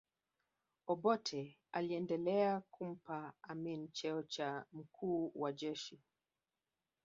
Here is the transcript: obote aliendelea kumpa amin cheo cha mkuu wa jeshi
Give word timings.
obote 0.87 1.57
aliendelea 1.71 2.61
kumpa 2.71 3.33
amin 3.41 3.89
cheo 3.91 4.23
cha 4.23 4.65
mkuu 4.73 5.31
wa 5.35 5.53
jeshi 5.53 5.99